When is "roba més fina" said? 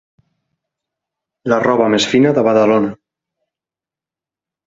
1.65-2.33